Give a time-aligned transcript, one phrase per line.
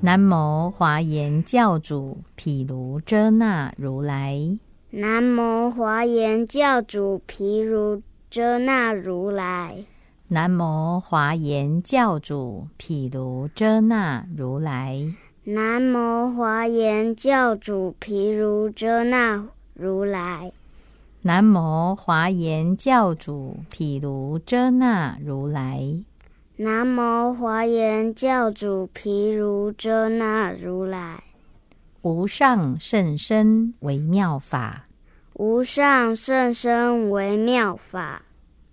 [0.00, 4.56] 南无华严教主毗卢遮那如来。
[4.90, 8.00] 南无华严教主毗卢
[8.30, 9.84] 遮那如来。
[10.30, 15.14] 南无华严教主毗卢遮那如来。
[15.44, 20.52] 南无华严教主毗卢遮那如来。
[21.22, 26.04] 南无华严教主毗卢遮那如来。
[26.56, 31.22] 南无华严教主毗卢遮那如来，
[32.02, 34.88] 无上甚深微妙法，
[35.32, 38.22] 无上甚深微妙法，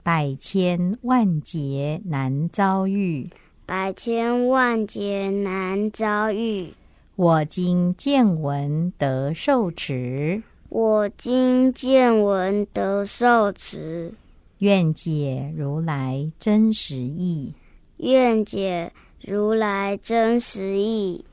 [0.05, 3.27] 百千万劫难遭遇，
[3.65, 6.71] 百千万劫难遭遇。
[7.15, 14.13] 我今见闻得受持，我今见闻得受持，
[14.59, 17.51] 愿解如来真实义。
[17.97, 21.25] 愿解如来真实义，《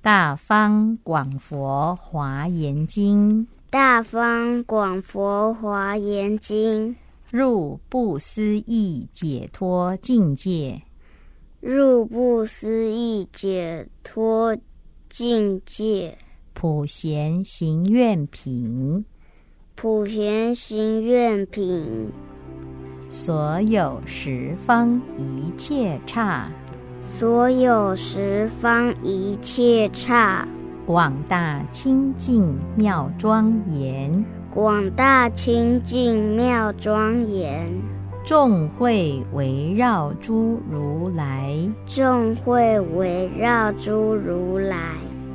[0.00, 3.42] 大方广佛华严经》。
[3.68, 6.96] 大方广佛华严经，
[7.34, 10.80] 入不思议解脱境界，
[11.60, 14.56] 入不思议解脱
[15.08, 16.16] 境界，
[16.52, 19.04] 普贤行愿品，
[19.74, 22.08] 普贤行愿品。
[23.10, 26.48] 所有十方一切刹，
[27.02, 30.46] 所有十方一切刹，
[30.86, 37.68] 广大清净妙庄严，广大清净妙庄严，
[38.24, 44.78] 众会围绕诸如来，众会围绕诸如来，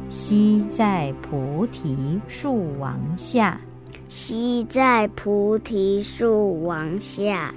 [0.09, 3.59] 悉在菩提树王下，
[4.07, 7.53] 悉在菩提树王下。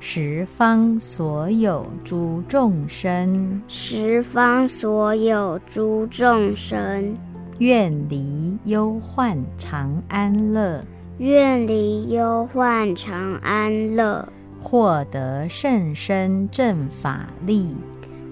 [0.00, 7.16] 十方所有诸众生，十方所有诸众生，
[7.58, 10.84] 愿离忧患常安乐，
[11.18, 14.28] 愿离忧患常安乐，
[14.60, 17.68] 获得甚深正法力，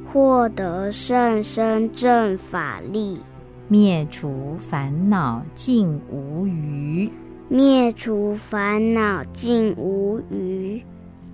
[0.04, 3.20] 获得甚深正法力，
[3.68, 7.08] 灭除烦恼尽无余，
[7.48, 10.82] 灭除烦恼尽无余。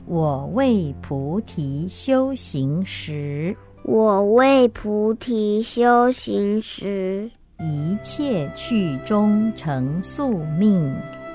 [0.05, 10.95] 我为菩提修行时，我为菩提修行时，一切去中成宿命，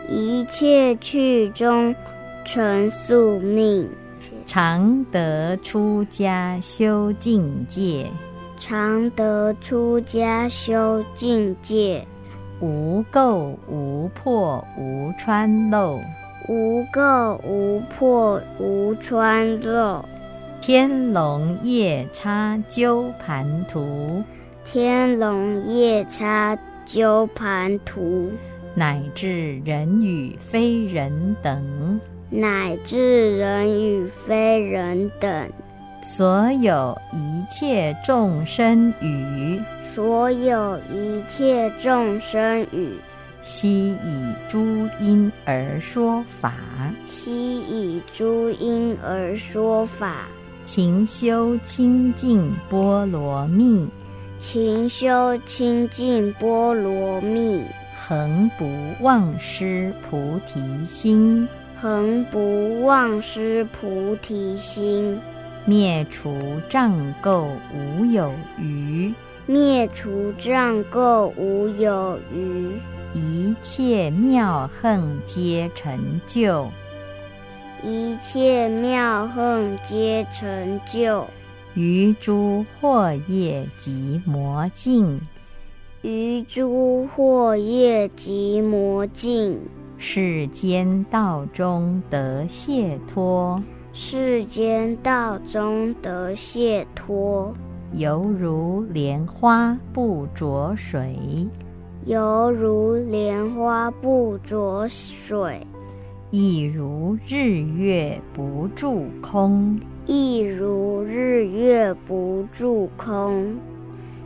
[0.10, 1.94] 一切去中
[2.46, 3.90] 成宿命，
[4.46, 8.06] 常得出家修境界，
[8.60, 12.06] 常得出家修境界，
[12.60, 16.00] 无垢无破无穿漏。
[16.50, 20.04] 无垢无破无穿漏，
[20.62, 24.22] 天龙夜叉鸠盘图，
[24.66, 28.30] 天龙夜叉鸠盘图，
[28.76, 35.52] 乃至人与非人等，乃至人与非人等，
[36.04, 42.98] 所有一切众生语，所有一切众生语。
[43.44, 44.60] 悉以诸
[45.00, 46.54] 因而说法，
[47.06, 50.26] 悉以诸因而说法。
[50.66, 53.86] 勤修清净波罗蜜，
[54.40, 57.62] 勤修清净波罗蜜。
[57.96, 58.68] 恒不
[59.02, 61.48] 忘失菩提心，
[61.80, 65.20] 恒不忘失菩提心。
[65.66, 69.14] 灭除障垢无有余，
[69.46, 72.72] 灭除障垢无有余。
[73.14, 76.68] 一切妙恨皆成就，
[77.84, 81.26] 一切妙恨皆成就。
[81.76, 85.20] 于诸惑业及魔境，
[86.04, 89.58] 于诸惑业及魔境，
[89.98, 93.58] 世间道中得解脱，
[93.94, 97.54] 世间道中得解脱，
[97.94, 101.18] 犹如莲花不着水。
[102.04, 105.66] 犹如莲花不着水，
[106.32, 109.74] 亦如日月不住空，
[110.06, 113.56] 亦如日月不住空。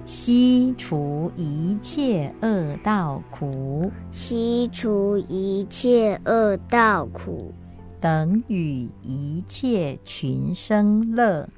[0.07, 7.53] 悉除一切恶道苦，悉除一切恶道苦，
[7.99, 11.49] 等与一切群生乐，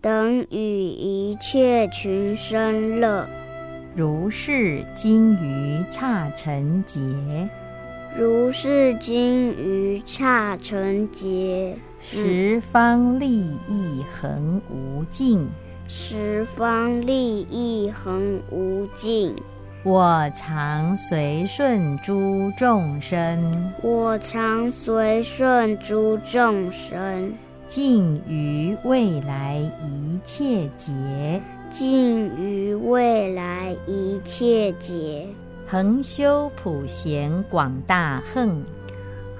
[0.00, 3.26] 等与一切群生乐。
[3.96, 7.00] 如是今于刹尘劫，
[8.16, 15.48] 如是今于刹尘劫，十方利益恒无尽。
[15.88, 19.34] 十方利益恒无尽。
[19.84, 27.32] 我常随顺诸众生，我常随顺诸众生，
[27.68, 31.40] 尽于未来一切劫，
[31.70, 35.24] 尽于未来一切劫，
[35.68, 38.60] 恒修普贤广大恨，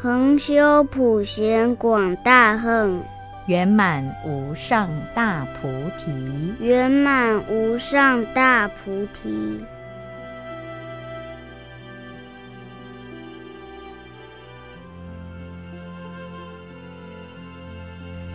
[0.01, 3.03] 恒修普贤广大恨，
[3.47, 9.61] 圆满无上大菩提，圆满无上大菩提。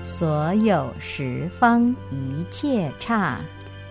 [0.02, 3.38] 所有十方一切刹，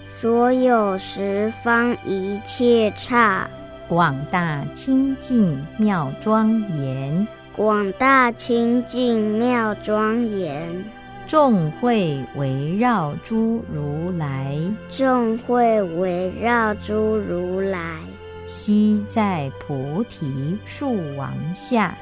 [0.06, 3.46] 所有十方一切刹，
[3.88, 10.84] 广大清净妙庄严，广大清净妙庄严，
[11.30, 14.58] 众会围绕诸如来，
[14.90, 18.00] 众会围绕诸如来，
[18.48, 21.96] 悉在菩提树王下，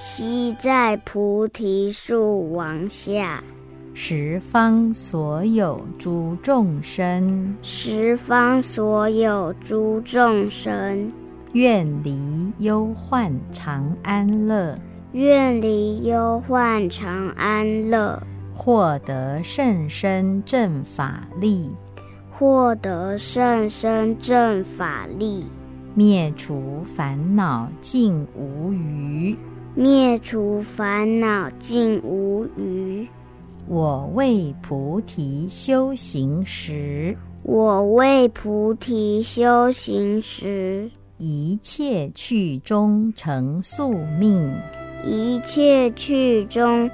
[0.00, 3.40] 悉在菩提树王下。
[3.94, 11.08] 十方所有诸众生，十方所有诸众生，
[11.52, 12.20] 愿离
[12.58, 14.76] 忧患常安乐，
[15.12, 18.20] 愿离忧患常安乐，
[18.64, 21.68] 获得甚深正法力，
[22.30, 25.44] 获得甚深正法力，
[25.96, 29.36] 灭除烦恼尽无余，
[29.74, 33.04] 灭除烦恼尽无余。
[33.66, 40.88] 我为菩提修行时，我为菩提修行时，
[41.18, 44.48] 一切去中成宿命，
[45.04, 46.88] 一切去中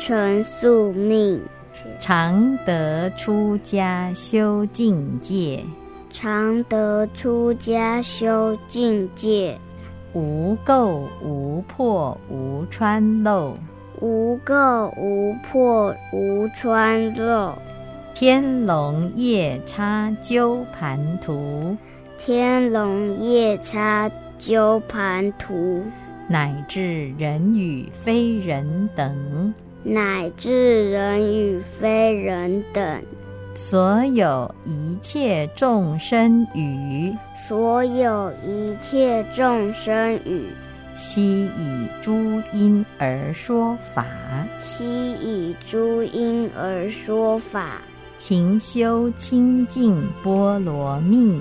[0.00, 1.38] 成宿命，
[2.00, 5.62] 常得出家修境界，
[6.10, 9.58] 常得出家修境界，
[10.14, 13.54] 无垢无破无穿漏。
[14.00, 17.52] 无垢无破无穿漏，
[18.14, 21.76] 天龙夜叉鸠盘图，
[22.16, 25.82] 天龙夜叉鸠盘图，
[26.26, 33.02] 乃至人与非人等，乃至人与非人等，
[33.54, 37.16] 所有一切众生语，
[37.48, 40.50] 所有一切众生语。
[40.96, 42.12] 悉以诸
[42.52, 44.04] 因而说法，
[44.60, 47.80] 悉以诸因而说法。
[48.18, 51.40] 勤修清净波罗蜜，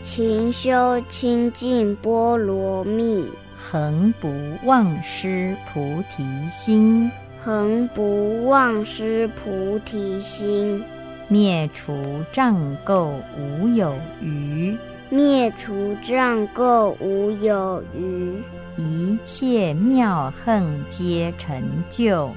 [0.00, 3.28] 勤修清净波罗蜜。
[3.58, 4.32] 恒不
[4.64, 7.10] 忘失菩提心，
[7.42, 10.82] 恒不忘失菩提心。
[11.28, 11.94] 灭除
[12.32, 12.54] 障
[12.84, 14.76] 垢无有余，
[15.08, 18.34] 灭除障垢无有余。
[18.76, 22.30] 一切妙恨皆成就，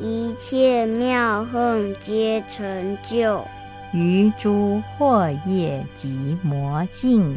[0.00, 3.42] 一切妙恨皆成就。
[3.92, 7.36] 于诸惑业及魔境，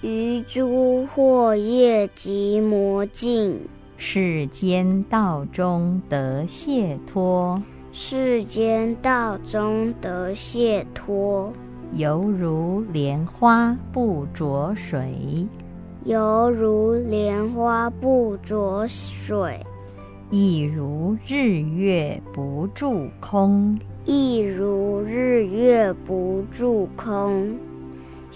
[0.00, 3.60] 于诸惑业及魔境，
[3.98, 7.60] 世间道中得解脱，
[7.92, 11.50] 世间道中得解脱，
[11.92, 15.48] 犹如莲花不着水。
[16.04, 19.64] 犹如莲花不着水，
[20.30, 23.74] 亦如日月不住空，
[24.04, 27.56] 亦如日月不住空。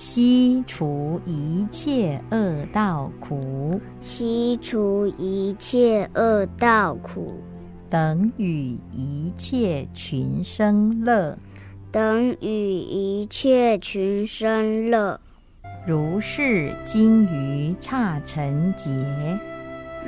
[0.00, 7.35] 悉除一切恶道苦，悉除一切恶道苦，
[7.90, 11.37] 等与一切群生乐，
[11.92, 15.21] 等与一切群生乐。
[15.87, 18.90] 如是今于刹尘劫，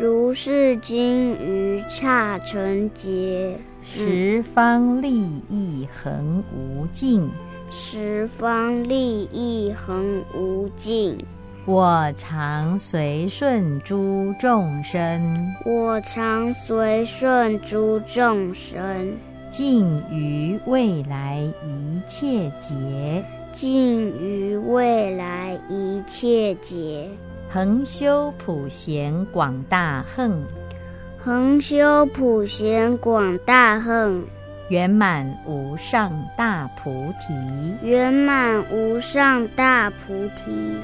[0.00, 5.20] 如是今于刹尘劫，十方利
[5.50, 7.28] 益恒无尽，
[7.74, 11.16] 十方利益恒无尽。
[11.64, 15.22] 我常随顺诸众生，
[15.64, 19.16] 我常随顺诸众生，
[19.50, 23.24] 尽于未来一切劫。
[23.54, 27.08] 尽于未来一切劫，
[27.50, 30.42] 恒修普贤广大恨，
[31.22, 34.24] 恒修普贤广大恨，
[34.68, 40.76] 圆满无上大菩提，圆满无上大菩提。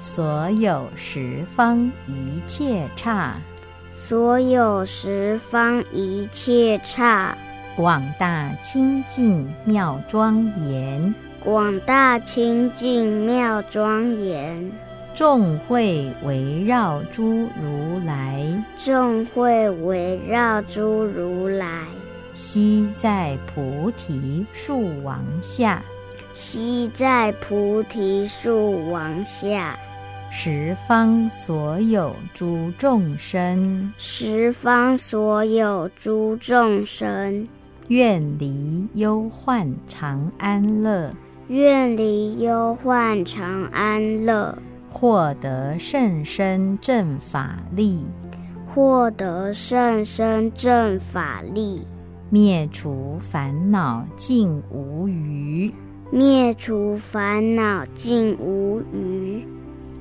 [0.00, 3.34] 所有十方一切刹，
[3.94, 7.34] 所有十方一切刹，
[7.76, 14.70] 广大清净妙庄严，广大清净妙庄严，
[15.14, 17.22] 众会围绕诸
[17.60, 18.42] 如来，
[18.78, 21.84] 众会围绕诸如来，
[22.34, 25.82] 悉在菩提树王下，
[26.32, 29.78] 悉在菩提树王下。
[30.30, 37.46] 十方所有诸众生，十方所有诸众生，
[37.88, 41.12] 愿离忧患常安乐，
[41.48, 44.56] 愿离忧患常安乐，
[44.92, 48.04] 获得甚深正法力，
[48.66, 51.80] 获得甚深正法力，
[52.28, 55.72] 灭除烦恼尽无余，
[56.10, 59.42] 灭除烦恼尽无余。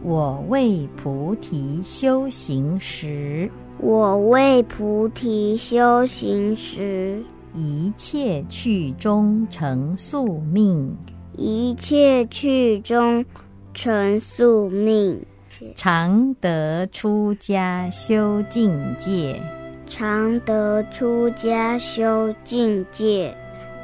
[0.03, 10.93] 我为菩提修行时，我为菩提修行时，一切去中成宿命，
[11.37, 13.23] 一切去中
[13.73, 15.25] 成宿命，
[15.75, 19.39] 常得出家修境界，
[19.89, 23.33] 常得出家修境界，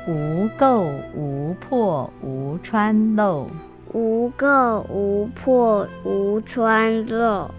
[0.08, 3.48] 无垢无破无穿漏。
[3.94, 7.50] 无垢无破无穿漏，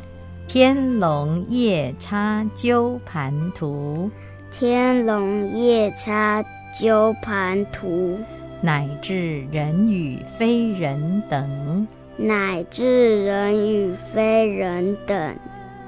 [0.47, 4.11] 天龙夜叉鸠盘图，
[4.53, 6.45] 天龙夜叉
[6.79, 8.19] 鸠盘图，
[8.61, 11.89] 乃至人与非人等，
[12.21, 15.37] 乃至人与非人等，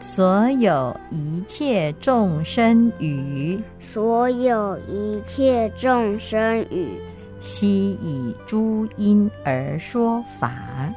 [0.00, 6.92] 所有一切众生语，所有一切众生语。
[7.40, 10.54] 悉以诸因而说法，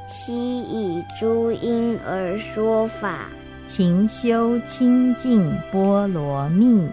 [0.08, 3.28] 悉以诸因而说法。
[3.66, 6.88] 勤修清净波罗蜜，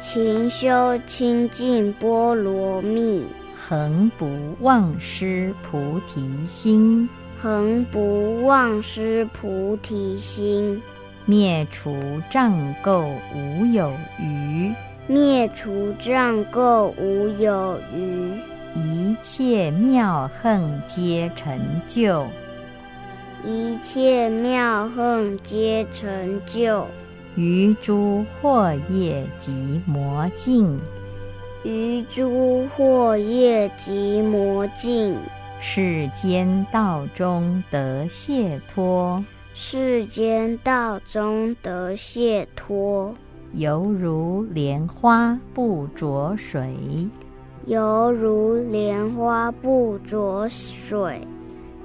[0.00, 3.26] 勤修清净波罗蜜。
[3.54, 4.26] 恒不
[4.60, 7.08] 忘失菩提心，
[7.42, 10.80] 恒不忘失菩提心。
[11.26, 11.96] 灭除
[12.30, 12.52] 障
[12.84, 14.72] 垢无有余，
[15.08, 18.32] 灭除障垢无有余。
[18.76, 21.58] 一切妙恨皆成
[21.88, 22.24] 就，
[23.42, 26.86] 一切妙恨皆成就。
[27.34, 30.78] 于诸惑业及魔境，
[31.64, 35.16] 于诸惑业及魔境，
[35.64, 43.14] 世间道中得解脱，世间道中得解脱，
[43.52, 46.74] 犹如莲花不着水。
[47.66, 51.20] 犹如莲花不着水，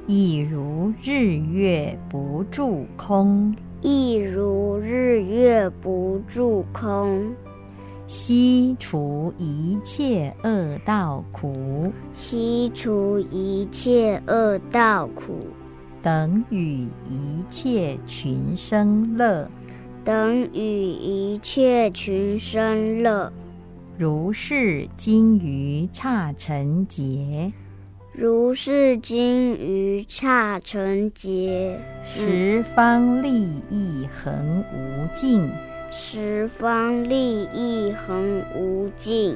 [0.07, 7.31] 亦如日月不住空，亦如日月不住空。
[8.07, 15.45] 悉除一切恶道苦，悉除一切恶道苦，
[16.01, 19.49] 等与一切群生乐，
[20.05, 23.31] 等与一切群生乐。
[23.97, 27.51] 如是今于刹成劫，
[28.13, 35.49] 如是今于刹成劫，十方利益恒无尽，
[35.99, 39.35] 十方利益恒无尽。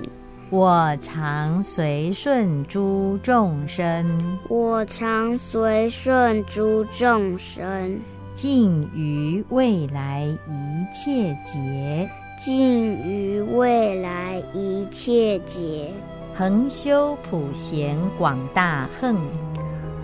[0.51, 4.05] 我常随顺诸众生，
[4.47, 7.99] 我常随顺诸众生，
[8.35, 12.07] 尽于未来一切劫。
[12.39, 15.91] 尽于未来一切劫，
[16.35, 19.15] 恒修普贤广大恨，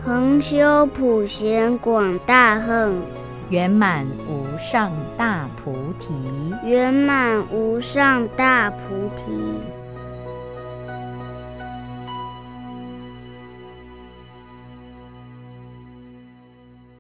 [0.03, 2.95] 恒修普贤广大恨，
[3.49, 8.77] 圆满无上大菩提，圆满无上大菩
[9.15, 9.76] 提。